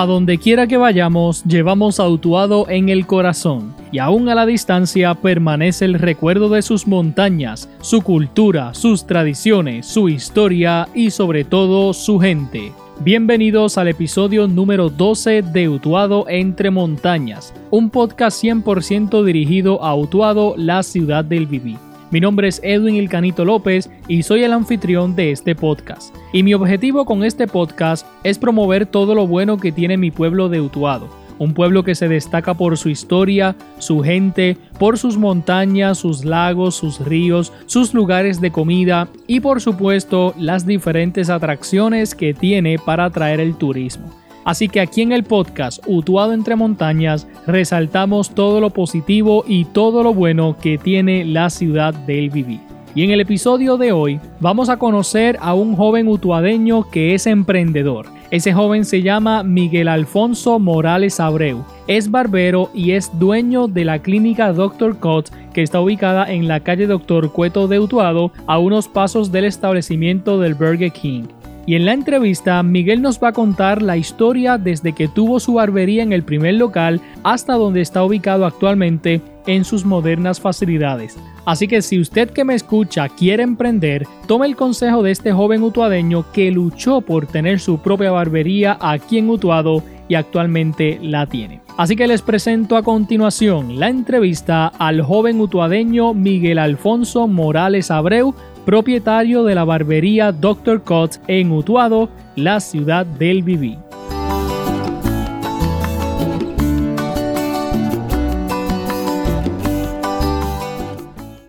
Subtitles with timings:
[0.00, 4.46] A donde quiera que vayamos, llevamos a Utuado en el corazón, y aún a la
[4.46, 11.44] distancia permanece el recuerdo de sus montañas, su cultura, sus tradiciones, su historia y sobre
[11.44, 12.72] todo su gente.
[13.00, 20.54] Bienvenidos al episodio número 12 de Utuado entre montañas, un podcast 100% dirigido a Utuado,
[20.56, 21.76] la ciudad del Viví.
[22.10, 26.12] Mi nombre es Edwin El Canito López y soy el anfitrión de este podcast.
[26.32, 30.48] Y mi objetivo con este podcast es promover todo lo bueno que tiene mi pueblo
[30.48, 31.08] de Utuado.
[31.38, 36.74] Un pueblo que se destaca por su historia, su gente, por sus montañas, sus lagos,
[36.74, 43.04] sus ríos, sus lugares de comida y por supuesto las diferentes atracciones que tiene para
[43.04, 44.19] atraer el turismo.
[44.44, 50.02] Así que aquí en el podcast Utuado entre montañas resaltamos todo lo positivo y todo
[50.02, 52.60] lo bueno que tiene la ciudad del Viví.
[52.94, 57.26] Y en el episodio de hoy vamos a conocer a un joven utuadeño que es
[57.26, 58.06] emprendedor.
[58.32, 61.64] Ese joven se llama Miguel Alfonso Morales Abreu.
[61.86, 64.98] Es barbero y es dueño de la clínica Dr.
[64.98, 67.32] Cot que está ubicada en la calle Dr.
[67.32, 71.24] Cueto de Utuado a unos pasos del establecimiento del Burger King.
[71.66, 75.54] Y en la entrevista, Miguel nos va a contar la historia desde que tuvo su
[75.54, 81.16] barbería en el primer local hasta donde está ubicado actualmente en sus modernas facilidades.
[81.44, 85.62] Así que si usted que me escucha quiere emprender, tome el consejo de este joven
[85.62, 91.60] utuadeño que luchó por tener su propia barbería aquí en Utuado y actualmente la tiene.
[91.78, 98.34] Así que les presento a continuación la entrevista al joven utuadeño Miguel Alfonso Morales Abreu,
[98.66, 100.82] propietario de la barbería Dr.
[100.82, 103.78] Cut en Utuado, la ciudad del Viví.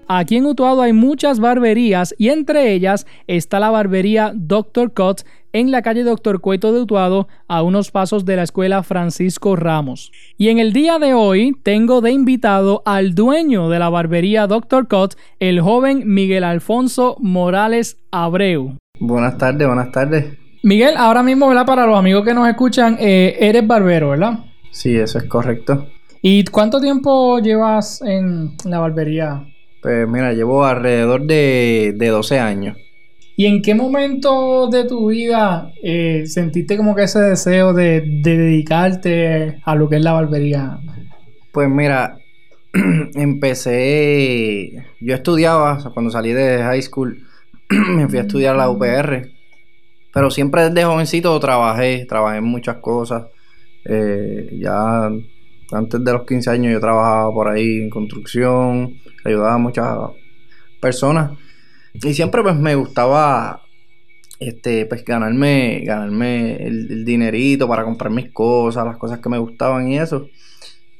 [0.07, 4.93] Aquí en Utuado hay muchas barberías y entre ellas está la barbería Dr.
[4.93, 5.21] Cut
[5.53, 10.11] en la calle Doctor Cueto de Utuado, a unos pasos de la escuela Francisco Ramos.
[10.37, 14.87] Y en el día de hoy tengo de invitado al dueño de la barbería Dr.
[14.87, 18.77] Cut, el joven Miguel Alfonso Morales Abreu.
[18.99, 20.37] Buenas tardes, buenas tardes.
[20.63, 21.65] Miguel, ahora mismo, ¿verdad?
[21.65, 24.39] Para los amigos que nos escuchan, eh, eres barbero, ¿verdad?
[24.71, 25.87] Sí, eso es correcto.
[26.21, 29.43] ¿Y cuánto tiempo llevas en la barbería?
[29.81, 32.77] Pues mira, llevo alrededor de, de 12 años.
[33.41, 39.59] ¿Y en qué momento de tu vida eh, sentiste como que ese deseo de, dedicarte
[39.65, 40.77] a lo que es la barbería?
[41.51, 42.19] Pues mira,
[43.15, 47.17] empecé, yo estudiaba, cuando salí de high school,
[47.71, 49.31] me fui a estudiar la UPR,
[50.13, 53.23] pero siempre desde jovencito trabajé, trabajé en muchas cosas.
[53.85, 55.09] Eh, ya
[55.71, 59.97] antes de los 15 años yo trabajaba por ahí en construcción, ayudaba a muchas
[60.79, 61.31] personas.
[61.93, 63.61] Y siempre pues me gustaba
[64.39, 69.87] este pues ganarme ganarme el, dinerito para comprar mis cosas, las cosas que me gustaban
[69.87, 70.27] y eso.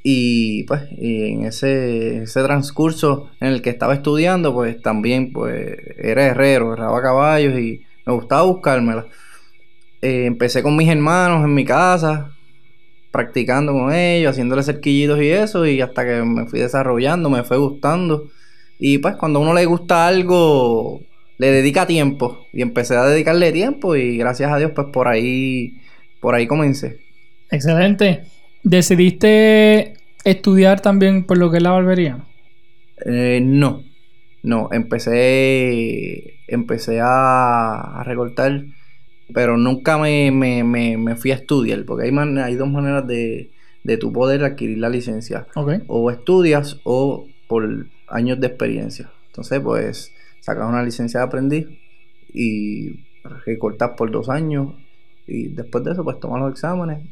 [0.04, 6.26] Y pues en ese, ese transcurso en el que estaba estudiando, pues también pues era
[6.26, 9.08] herrero, herraba caballos y me gustaba buscármela.
[10.02, 12.32] Eh, empecé con mis hermanos en mi casa,
[13.12, 17.58] practicando con ellos, haciéndole cerquillitos y eso, y hasta que me fui desarrollando, me fue
[17.58, 18.30] gustando.
[18.84, 21.02] Y pues cuando a uno le gusta algo,
[21.38, 22.48] le dedica tiempo.
[22.52, 25.76] Y empecé a dedicarle tiempo y gracias a Dios, pues por ahí,
[26.20, 27.00] por ahí comencé.
[27.52, 28.24] Excelente.
[28.64, 29.94] ¿Decidiste
[30.24, 32.26] estudiar también por lo que es la barbería?
[33.06, 33.84] Eh, no.
[34.42, 38.64] No, empecé, empecé a, recortar,
[39.32, 43.52] pero nunca me, me, fui a estudiar, porque hay, hay dos maneras de,
[43.84, 45.46] de tu poder adquirir la licencia.
[45.86, 49.12] O estudias o por años de experiencia.
[49.28, 51.68] Entonces, pues, sacas una licencia de aprendiz
[52.34, 53.06] y
[53.46, 54.74] recortas por dos años
[55.28, 57.08] y después de eso, pues, tomas los exámenes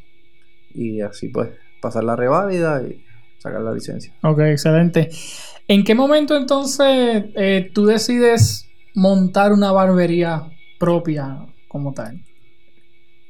[0.74, 1.50] y así, pues,
[1.82, 3.04] pasar la reválida y
[3.38, 4.14] sacar la licencia.
[4.24, 5.10] Ok, excelente.
[5.68, 12.22] ¿En qué momento entonces eh, tú decides montar una barbería propia como tal?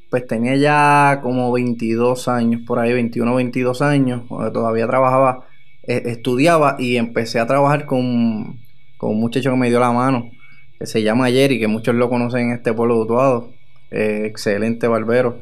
[0.09, 5.48] Pues tenía ya como 22 años, por ahí 21 22 años, todavía trabajaba
[5.83, 8.59] eh, estudiaba y empecé a trabajar con,
[8.97, 10.31] con, un muchacho que me dio la mano,
[10.77, 13.53] que se llama Jerry, que muchos lo conocen en este pueblo de Utuado,
[13.91, 15.41] eh, excelente barbero,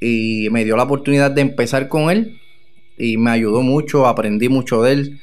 [0.00, 2.38] y me dio la oportunidad de empezar con él
[2.96, 5.20] y me ayudó mucho, aprendí mucho de él.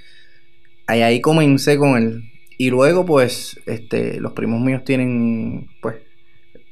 [0.88, 2.24] Ahí, ahí comencé con él.
[2.58, 5.96] Y luego, pues, este, los primos míos tienen, pues,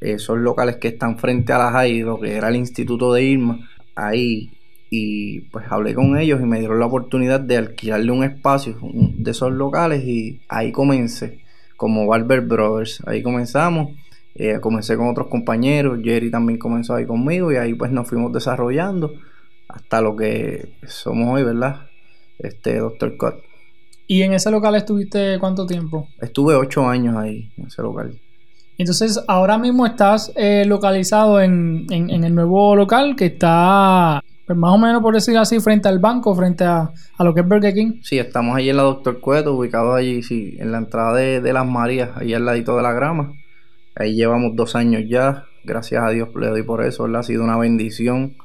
[0.01, 3.69] esos locales que están frente a la JAI, lo que era el Instituto de Irma.
[3.95, 4.51] Ahí
[4.89, 9.31] y pues hablé con ellos y me dieron la oportunidad de alquilarle un espacio de
[9.31, 11.39] esos locales y ahí comencé
[11.77, 13.01] como Barber Brothers.
[13.05, 13.91] Ahí comenzamos
[14.35, 18.31] Eh, comencé con otros compañeros, Jerry también comenzó ahí conmigo y ahí pues nos fuimos
[18.31, 19.11] desarrollando
[19.67, 21.87] hasta lo que somos hoy, ¿verdad?
[22.37, 23.35] Este Doctor Cut.
[24.07, 26.07] ¿Y en ese local estuviste cuánto tiempo?
[26.19, 28.17] Estuve ocho años ahí, en ese local.
[28.79, 34.79] Entonces, ahora mismo estás eh, localizado en, el nuevo local que está, pues, más o
[34.79, 37.99] menos por decir así, frente al banco, frente a, lo que es Burger King.
[38.01, 41.53] Sí, estamos allí en la Doctor Cueto, ubicados allí, sí, en la entrada de, de
[41.53, 43.31] Las Marías, ahí al ladito de la grama.
[43.95, 45.45] Ahí llevamos dos años ya.
[45.63, 47.19] Gracias a Dios le doy por eso, ¿verdad?
[47.19, 48.37] Ha sido una bendición.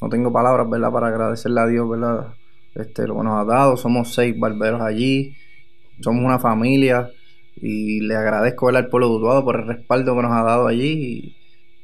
[0.00, 0.90] No tengo palabras, ¿verdad?
[0.90, 2.28] Para agradecerle a Dios, ¿verdad?
[2.74, 3.76] Este, lo que nos ha dado.
[3.76, 5.36] Somos seis barberos allí.
[6.00, 7.10] Somos una familia.
[7.56, 11.36] Y le agradezco al pueblo de Utuado por el respaldo que nos ha dado allí.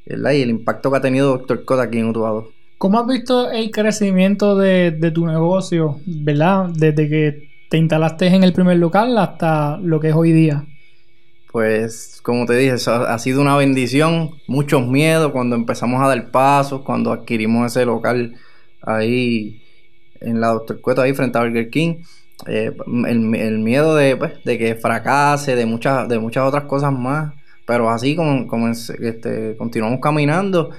[0.07, 2.49] Y, y el impacto que ha tenido Doctor Cota aquí en Utuado.
[2.79, 6.71] ¿Cómo has visto el crecimiento de, de tu negocio, verdad?
[6.75, 10.65] Desde que te instalaste en el primer local hasta lo que es hoy día
[11.51, 16.83] pues como te dije, ha sido una bendición, muchos miedos cuando empezamos a dar pasos,
[16.83, 18.37] cuando adquirimos ese local
[18.83, 19.63] ahí
[20.21, 22.03] en la Doctor Cueto, ahí frente a Burger King.
[22.47, 22.77] Eh,
[23.07, 27.35] el, miedo de, pues, de, que fracase, de muchas, de muchas otras cosas más.
[27.67, 30.71] Pero así como, este, continuamos caminando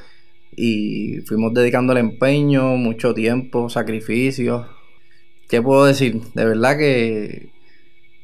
[0.61, 4.67] y fuimos dedicando el empeño, mucho tiempo, sacrificios.
[5.47, 6.21] ¿Qué puedo decir?
[6.33, 7.50] De verdad que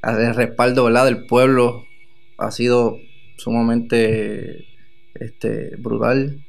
[0.04, 1.06] el respaldo ¿verdad?
[1.06, 1.86] del pueblo
[2.38, 2.98] ha sido
[3.38, 4.66] sumamente
[5.14, 6.44] este, brutal.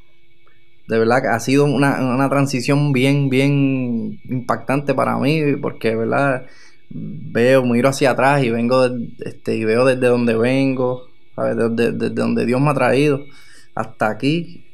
[0.89, 6.47] De verdad que ha sido una, transición bien, bien impactante para mí, porque verdad
[6.91, 8.89] veo, miro hacia atrás y vengo
[9.21, 11.07] este, y veo desde donde vengo,
[11.37, 13.25] Desde, desde, donde Dios me ha traído
[13.77, 14.66] hasta aquí.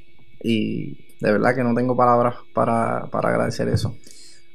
[0.42, 3.96] Y de verdad que no tengo palabras para, para agradecer eso.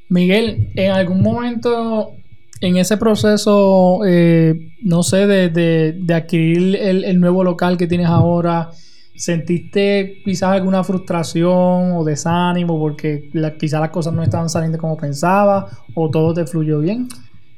[0.09, 2.13] Miguel, ¿en algún momento
[2.61, 8.69] en ese proceso, eh, no sé, de, adquirir el, nuevo local que tienes ahora,
[9.15, 13.29] ¿sentiste quizás alguna frustración o desánimo porque
[13.59, 17.07] quizás las cosas no estaban saliendo como pensaba o todo te fluyó bien?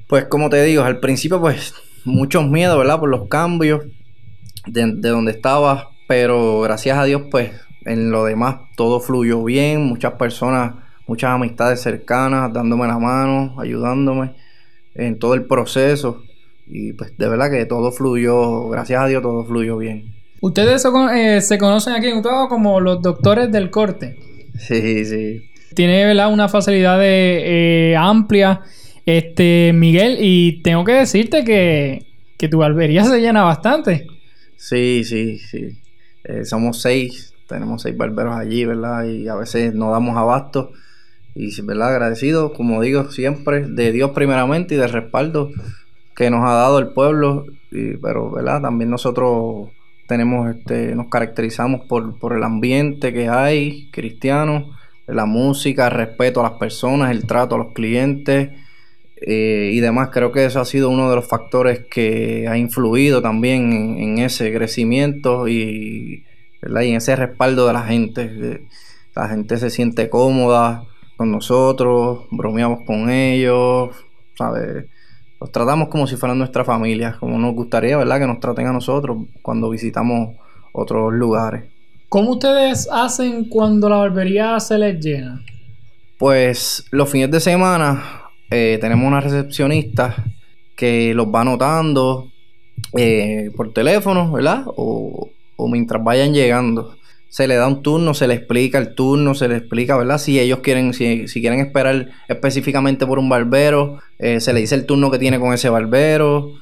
[0.08, 1.74] Pues como te digo, al principio pues
[2.04, 3.00] muchos miedos, ¿verdad?
[3.00, 3.84] Por los cambios
[4.66, 7.52] de, de donde estaba, pero gracias a Dios pues
[7.90, 10.76] en lo demás todo fluyó bien, muchas personas,
[11.08, 14.36] muchas amistades cercanas dándome la mano, ayudándome
[14.96, 16.24] en todo el proceso.
[16.68, 20.14] Y pues de verdad que todo fluyó, gracias a Dios todo fluyó bien.
[20.42, 24.18] Ustedes eh, se conocen aquí en Utuado como los doctores del corte.
[24.58, 25.50] Sí, sí.
[25.74, 26.32] Tiene ¿verdad?
[26.32, 28.62] una facilidad de, eh, amplia,
[29.06, 32.06] este Miguel, y tengo que decirte que,
[32.38, 34.06] que tu barbería se llena bastante.
[34.58, 35.80] Sí, sí, sí.
[36.24, 39.04] Eh, somos seis, tenemos seis barberos allí, ¿verdad?
[39.04, 40.72] Y a veces no damos abasto
[41.36, 45.52] y verdad agradecido, como digo siempre, de Dios primeramente y del respaldo
[46.16, 49.70] que nos ha dado el pueblo, y, pero verdad también nosotros
[50.08, 54.72] tenemos este nos caracterizamos por, por el ambiente que hay cristiano,
[55.08, 58.50] la música, el respeto a las personas, el trato a los clientes
[59.22, 60.10] eh, y demás.
[60.12, 64.54] Creo que eso ha sido uno de los factores que ha influido también en, ese
[64.54, 66.26] crecimiento y,
[66.62, 68.68] y en ese respaldo de la gente.
[69.16, 70.84] La gente se siente cómoda,
[71.18, 73.90] con nosotros, bromeamos con ellos,
[74.38, 74.86] ¿sabes?
[75.42, 78.20] Los tratamos como si fueran nuestra familia, como nos gustaría, ¿verdad?
[78.20, 80.38] Que nos traten a nosotros cuando visitamos
[80.72, 81.66] otros lugares.
[82.08, 85.44] ¿Cómo ustedes hacen cuando la barbería se les llena?
[86.18, 88.02] Pues los fines de semana
[88.50, 90.24] eh, tenemos una recepcionista
[90.78, 92.32] que los va anotando
[92.98, 94.64] eh, por teléfono, ¿verdad?
[94.68, 97.00] O, o mientras vayan llegando
[97.30, 100.18] se le da un turno, se le explica el turno, se le explica, ¿verdad?
[100.18, 104.88] Si ellos quieren, si, quieren esperar específicamente por un barbero, eh, se le dice el
[104.88, 106.54] turno que tiene con ese barbero.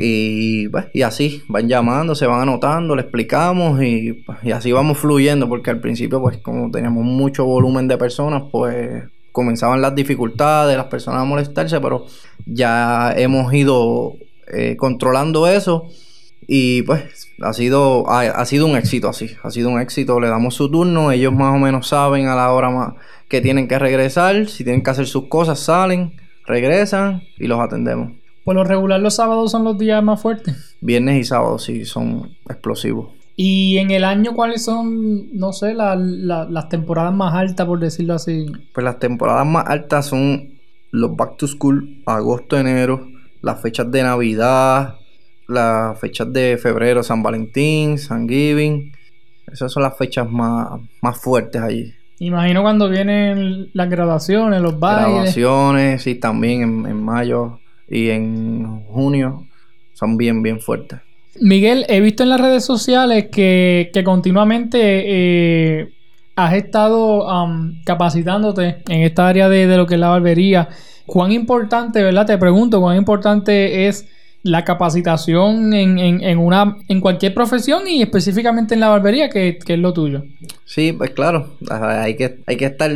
[0.00, 4.98] Y, pues, y así, van llamando, se van anotando, le explicamos y, y así vamos
[4.98, 10.76] fluyendo, porque al principio, pues, como teníamos mucho volumen de personas, pues comenzaban las dificultades,
[10.76, 12.06] las personas a molestarse, pero
[12.46, 14.14] ya hemos ido
[14.46, 15.88] eh, controlando eso
[16.50, 20.54] y pues ha sido, ha, sido un éxito así, ha sido un éxito, le damos
[20.54, 22.94] su turno, ellos más o menos saben a la hora más
[23.28, 26.14] que tienen que regresar, si tienen que hacer sus cosas, salen,
[26.46, 28.12] regresan y los atendemos.
[28.44, 30.74] Por lo regular los sábados son los días más fuertes.
[30.80, 33.10] Viernes y sábados sí son explosivos.
[33.36, 38.46] ¿Y en el año cuáles son, no sé, las temporadas más altas, por decirlo así?
[38.72, 40.54] Pues las temporadas más altas son
[40.92, 43.06] los back to school, agosto, enero,
[43.42, 44.94] las fechas de Navidad,
[45.48, 48.92] las fechas de febrero, San Valentín, San Giving.
[49.50, 51.94] Esas son las fechas más, más fuertes allí.
[52.20, 55.06] Imagino cuando vienen las graduaciones, los bailes.
[55.06, 59.46] Graduaciones, sí, también en, mayo y en junio
[59.94, 61.00] son bien, bien fuertes.
[61.40, 65.88] Miguel, he visto en las redes sociales que, continuamente eh,
[66.34, 67.26] has estado
[67.84, 70.68] capacitándote en esta área de, de, lo que es la barbería.
[71.06, 72.26] ¿Cuán importante, verdad?
[72.26, 74.06] Te pregunto, ¿cuán importante es
[74.42, 79.78] la capacitación en, en, una, en cualquier profesión y específicamente en la barbería, que, es
[79.78, 80.24] lo tuyo?
[80.64, 82.90] Sí, pues claro, hay que, hay que estar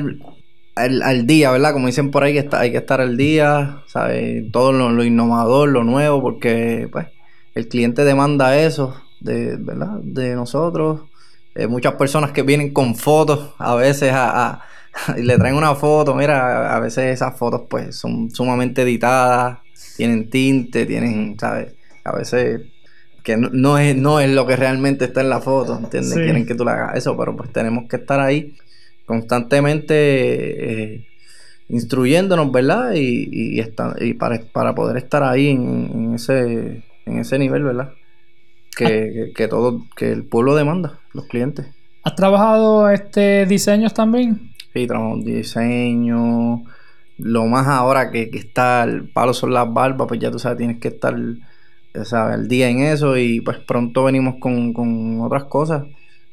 [0.75, 1.73] al, día, ¿verdad?
[1.73, 4.51] Como dicen por ahí, que hay que estar al día, ¿sabes?
[4.53, 7.09] Todo lo, innovador, lo nuevo, porque pues
[7.55, 9.99] el cliente demanda eso, de, ¿verdad?
[10.03, 11.03] De nosotros.
[11.55, 14.63] Eh, muchas personas que vienen con fotos a veces a,
[15.19, 19.59] y le traen una foto, mira, a veces esas fotos pues son sumamente editadas,
[20.03, 21.75] tienen tinte, tienen, ¿sabes?
[22.03, 22.63] A veces
[23.23, 26.15] que no, es, no es lo que realmente está en la foto, ¿entiendes?
[26.15, 28.57] Quieren que tú le hagas eso, pero pues tenemos que estar ahí
[29.07, 29.95] constantemente
[30.95, 31.07] eh,
[31.69, 32.95] instruyéndonos, ¿verdad?
[32.97, 37.93] Y, y, para, poder estar ahí en, ese, en ese nivel, ¿verdad?
[38.77, 39.33] Que, ah.
[39.37, 41.67] que, todo, que el pueblo demanda, los clientes.
[42.03, 44.51] ¿Has trabajado este diseños también?
[44.75, 46.65] Sí, trabajamos diseño,
[47.23, 50.79] lo más ahora que, está el palo son las barbas, pues ya tú sabes, tienes
[50.79, 51.15] que estar
[52.05, 52.39] ¿sabes?
[52.39, 55.85] el día en eso y pues pronto venimos con, otras cosas,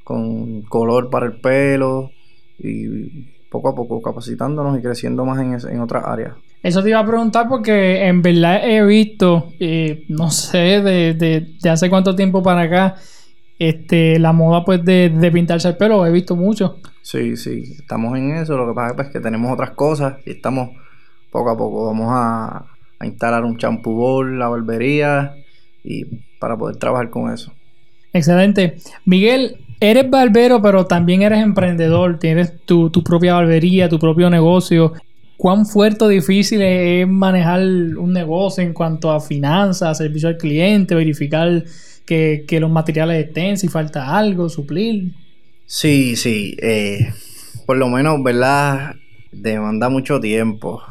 [0.04, 2.12] con color para el pelo
[2.58, 6.34] y poco a poco capacitándonos y creciendo más en, en otras áreas.
[6.62, 11.70] Eso te iba a preguntar porque en verdad he visto, eh, no sé, de, de,
[11.70, 12.96] hace cuánto tiempo para acá,
[13.60, 16.78] este, la moda pues de, de pintarse el pelo, he visto mucho.
[17.02, 18.56] Sí, sí, estamos en eso.
[18.56, 20.70] Lo que pasa es pues, que tenemos otras cosas y estamos
[21.32, 21.88] poco a poco.
[21.88, 22.66] Vamos a,
[23.04, 25.34] instalar un champú bowl, la barbería
[25.84, 26.04] y
[26.40, 27.52] para poder trabajar con eso.
[28.14, 28.78] Excelente.
[29.06, 32.20] Miguel, eres barbero, pero también eres emprendedor.
[32.20, 34.94] Tienes tu, propia barbería, tu propio negocio.
[35.38, 40.94] ¿Cuán fuerte o difícil es manejar un negocio en cuanto a finanzas, servicio al cliente,
[40.94, 41.64] verificar
[42.10, 45.14] que, los materiales estén, si falta algo, suplir?
[45.66, 46.58] Sí, sí.
[46.60, 47.14] Eh,
[47.68, 48.96] por lo menos, ¿verdad?
[49.32, 50.82] Demanda mucho tiempo.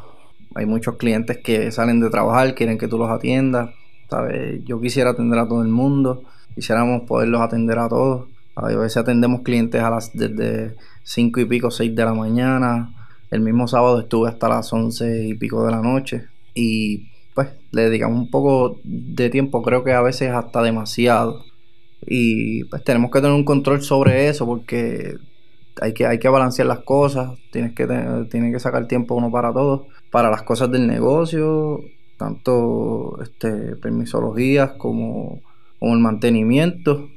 [0.54, 3.70] Hay muchos clientes que salen de trabajar, quieren que tú los atiendas.
[4.08, 4.64] ¿sabes?
[4.64, 6.22] Yo quisiera atender a todo el mundo.
[6.54, 8.28] Quisiéramos poderlos atender a todos.
[8.54, 12.94] A veces atendemos clientes a las desde 5 y pico, 6 de la mañana.
[13.30, 16.26] El mismo sábado estuve hasta las 11 y pico de la noche.
[16.54, 21.44] Y pues le dedicamos un poco de tiempo, creo que a veces hasta demasiado.
[22.04, 25.14] Y pues tenemos que tener un control sobre eso porque
[25.80, 29.52] hay que, hay que balancear las cosas, tienes que, tener, que sacar tiempo uno para
[29.52, 31.80] todo, para las cosas del negocio,
[32.16, 35.40] tanto este, permisologías como,
[35.78, 37.08] como el mantenimiento.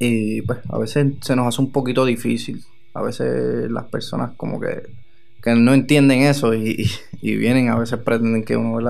[0.00, 2.64] Y pues a veces se nos hace un poquito difícil.
[2.92, 4.82] A veces las personas como que,
[5.40, 6.90] que no entienden eso y,
[7.22, 8.80] y, vienen, a veces pretenden que uno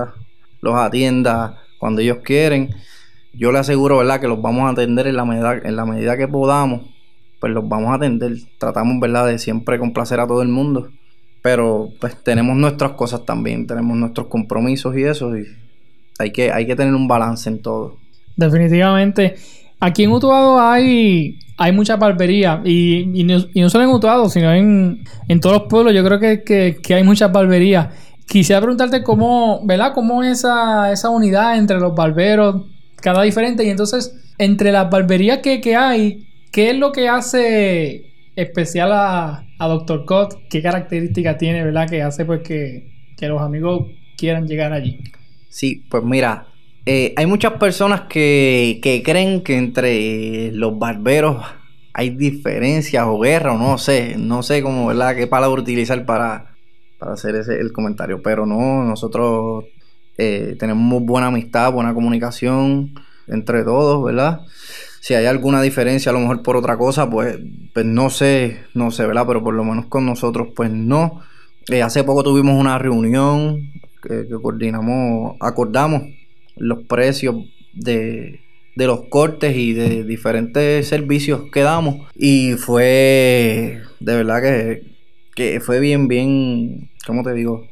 [0.61, 2.69] los atienda cuando ellos quieren
[3.33, 6.17] yo le aseguro, ¿verdad?, que los vamos a atender en la medida, en la medida
[6.17, 6.81] que podamos,
[7.39, 8.33] pues los vamos a atender.
[8.57, 10.89] Tratamos, ¿verdad?, de siempre complacer a todo el mundo.
[11.41, 15.47] Pero pues tenemos nuestras cosas también, tenemos nuestros compromisos y eso, y
[16.19, 17.97] hay que, hay que tener un balance en todo.
[18.35, 19.35] Definitivamente.
[19.79, 25.03] Aquí en Utuado hay, hay mucha barbería y, no, solo en Utuado, sino en,
[25.41, 25.95] todos los pueblos.
[25.95, 26.43] Yo creo que,
[26.79, 27.87] que, hay muchas barberías.
[28.31, 29.91] Quisiera preguntarte cómo, ¿verdad?
[29.93, 32.63] ¿Cómo esa, esa unidad entre los barberos
[33.01, 33.65] cada diferente.
[33.65, 38.05] Y entonces, entre las barberías que, que hay, ¿qué es lo que hace
[38.37, 40.05] especial a, a Dr.
[40.05, 40.35] Cott?
[40.49, 41.89] ¿Qué características tiene, verdad?
[41.89, 44.99] Que hace pues que, los amigos quieran llegar allí.
[45.49, 46.47] Sí, pues mira,
[46.85, 51.45] eh, hay muchas personas que, que creen que entre los barberos
[51.93, 55.15] hay diferencias o guerra o no sé, no sé cómo, ¿verdad?
[55.15, 56.50] ¿Qué palabra utilizar para,
[57.01, 58.21] para hacer ese el comentario?
[58.21, 59.65] Pero no, nosotros
[60.19, 62.93] eh, tenemos buena amistad, buena comunicación
[63.27, 64.41] entre todos, ¿verdad?
[64.99, 67.39] Si hay alguna diferencia, a lo mejor por otra cosa, pues,
[67.73, 69.25] pues no sé, no sé, ¿verdad?
[69.25, 71.23] Pero por lo menos con nosotros, pues no.
[71.69, 73.71] Eh, hace poco tuvimos una reunión
[74.03, 76.03] que, coordinamos, acordamos
[76.55, 77.35] los precios
[77.73, 78.41] de,
[78.75, 82.07] de los cortes y de diferentes servicios que damos.
[82.13, 84.90] Y fue, de verdad que,
[85.35, 87.67] que fue bien, bien, ¿cómo te digo?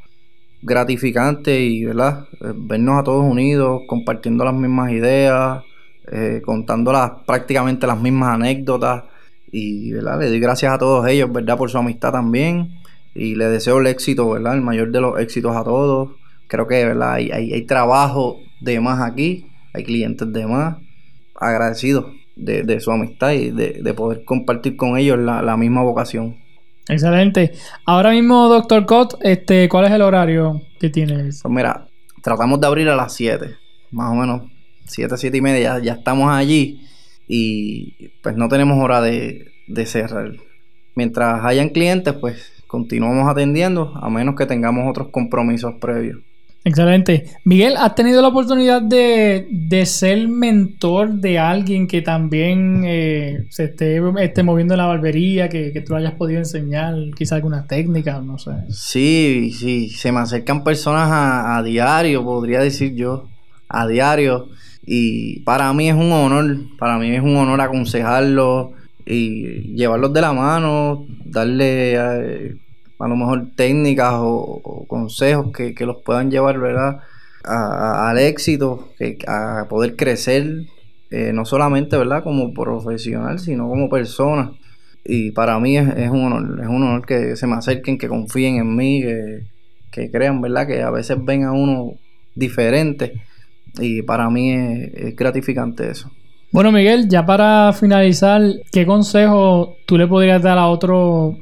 [0.62, 2.28] gratificante y, ¿verdad?
[2.42, 5.64] Eh, vernos a todos unidos, compartiendo las mismas ideas,
[6.12, 9.04] eh, contando las, prácticamente las mismas anécdotas.
[9.52, 10.20] Y, ¿verdad?
[10.20, 11.58] Le doy gracias a todos ellos, ¿verdad?
[11.58, 12.70] Por su amistad también.
[13.16, 14.56] Y le deseo el éxito, ¿verdad?
[14.56, 16.12] El mayor de los éxitos a todos.
[16.48, 17.14] Creo que, ¿verdad?
[17.14, 20.78] Hay, hay, trabajo de más aquí, hay clientes de más.
[21.36, 26.38] Agradecidos de, su amistad y de, poder compartir con ellos la, la misma vocación.
[26.90, 27.54] Excelente.
[27.86, 31.42] Ahora mismo, doctor Cott, este, ¿cuál es el horario que tienes?
[31.44, 31.88] Pues mira,
[32.24, 33.56] tratamos de abrir a las 7,
[33.92, 34.52] más o menos.
[34.86, 36.82] 7, 7 y media ya, estamos allí
[37.28, 40.32] y pues no tenemos hora de, de cerrar.
[40.96, 46.18] Mientras hayan clientes, pues continuamos atendiendo a menos que tengamos otros compromisos previos.
[46.70, 47.26] Excelente.
[47.46, 54.00] Miguel, ¿has tenido la oportunidad de, ser mentor de alguien que también eh, se esté,
[54.20, 58.38] esté, moviendo en la barbería, que, que tú hayas podido enseñar quizá alguna técnica, no
[58.38, 58.52] sé?
[58.70, 63.30] Sí, sí, se me acercan personas a, diario, podría decir yo,
[63.68, 64.50] a diario.
[64.86, 68.74] Y para mí es un honor, para mí es un honor aconsejarlos
[69.08, 71.96] y llevarlos de la mano, darle...
[71.96, 72.56] Eh,
[73.00, 77.00] a lo mejor técnicas o, consejos que, los puedan llevar, ¿verdad?
[77.44, 78.90] al éxito,
[79.28, 80.66] a poder crecer,
[81.10, 82.22] eh, no solamente, ¿verdad?
[82.24, 84.52] Como profesional, sino como persona.
[85.06, 88.58] Y para mí es, un honor, es un honor que se me acerquen, que confíen
[88.58, 89.02] en mí,
[89.92, 90.68] que, crean, ¿verdad?
[90.68, 91.94] Que a veces ven a uno
[92.36, 93.14] diferente.
[93.80, 96.12] Y para mí es gratificante eso.
[96.52, 98.42] Bueno, Miguel, ya para finalizar,
[98.72, 101.38] ¿qué consejo tú le podrías dar a otro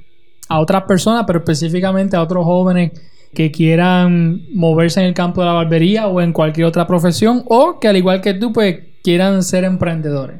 [0.50, 2.92] a otras personas, pero específicamente a otros jóvenes
[3.34, 7.80] que quieran moverse en el campo de la barbería o en cualquier otra profesión o
[7.80, 10.40] que al igual que tú pues quieran ser emprendedores?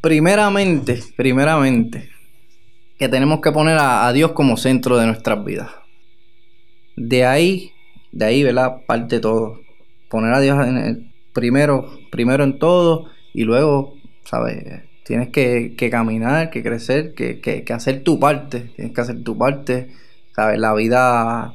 [0.00, 2.08] Primeramente, primeramente,
[2.98, 5.70] que tenemos que poner a, Dios como centro de nuestras vidas.
[6.96, 7.72] De ahí,
[8.12, 8.82] de ahí, ¿verdad?
[8.86, 9.60] Parte todo.
[10.08, 14.87] Poner a Dios en el, primero, primero en todo y luego, ¿sabes?
[15.08, 18.72] Tienes que, caminar, que crecer, que, hacer tu parte.
[18.76, 19.88] Tienes que hacer tu parte.
[20.36, 20.58] ¿Sabes?
[20.58, 21.54] La vida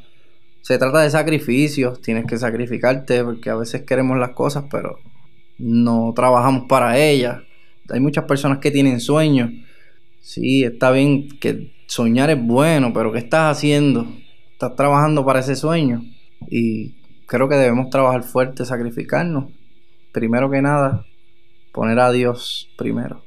[0.63, 2.01] se trata de sacrificios.
[2.01, 4.97] Tienes que sacrificarte porque a veces queremos las cosas, pero
[5.59, 7.43] no trabajamos para ellas.
[7.89, 9.51] Hay muchas personas que tienen sueños.
[10.19, 14.07] Sí, está bien que soñar es bueno, pero ¿qué estás haciendo?
[14.53, 16.01] Estás trabajando para ese sueño.
[16.49, 16.95] Y
[17.27, 19.51] creo que debemos trabajar fuerte, sacrificarnos.
[20.11, 21.05] Primero que nada,
[21.71, 23.21] poner a Dios primero.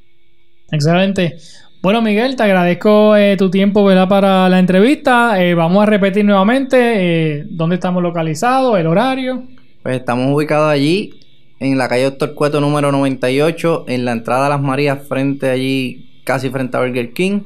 [0.71, 1.37] Excelente.
[1.83, 4.09] Bueno, Miguel, te agradezco eh, tu tiempo ¿verdad?
[4.09, 5.41] para la entrevista.
[5.41, 9.45] Eh, vamos a repetir nuevamente eh, dónde estamos localizados, el horario.
[9.83, 11.21] Pues estamos ubicados allí,
[11.61, 16.21] en la calle Doctor Cueto número 98, en la entrada a Las Marías, frente allí,
[16.25, 17.43] casi frente a Burger King.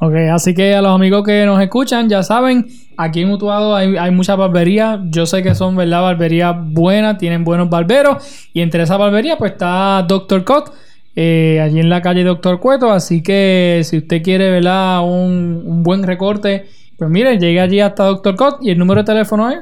[0.00, 3.96] Ok, así que a los amigos que nos escuchan, ya saben, aquí en Utuado hay,
[3.96, 4.98] hay muchas barberías.
[5.10, 6.02] Yo sé que son, ¿verdad?
[6.02, 8.50] Barberías buenas, tienen buenos barberos.
[8.52, 10.42] Y entre esa barbería, pues está Dr.
[10.42, 10.72] Cot
[11.16, 12.90] eh, allí en la calle Doctor Cueto.
[12.90, 15.04] Así que si usted quiere ¿verdad?
[15.04, 19.06] Un, un buen recorte, pues mire, llegue allí hasta Doctor Cot y el número de
[19.06, 19.58] teléfono es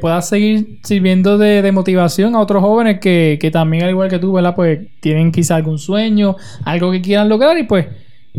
[0.02, 4.56] puedas seguir sirviendo de, motivación a otros jóvenes que, también, al igual que tú, ¿verdad?
[4.56, 7.86] Pues tienen quizá algún sueño, algo que quieran lograr y pues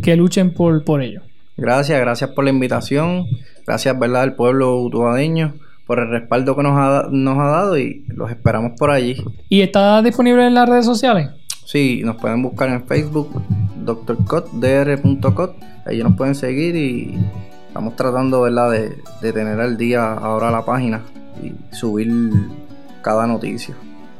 [0.03, 1.21] que luchen por, por ello.
[1.57, 3.27] Gracias, gracias por la invitación.
[3.65, 5.55] Gracias, ¿verdad?, al pueblo utuadeño
[5.87, 9.23] por el respaldo que nos ha, nos ha dado y los esperamos por allí.
[9.49, 11.29] ¿Y está disponible en las redes sociales?
[11.71, 13.45] Sí, nos pueden buscar en Facebook,
[13.77, 14.49] drcot,
[15.87, 17.17] Ahí nos pueden seguir y
[17.69, 18.73] estamos tratando ¿verdad?
[18.73, 21.03] De, de tener al día ahora la página
[21.41, 22.11] y subir
[23.03, 23.77] cada noticia.